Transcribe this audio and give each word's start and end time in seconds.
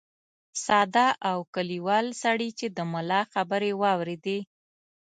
ساده 0.65 1.07
او 1.29 1.37
کلیوال 1.53 2.05
سړي 2.23 2.49
چې 2.59 2.67
د 2.75 2.77
ملا 2.91 3.21
خبرې 3.33 3.71
واورېدې. 3.81 4.39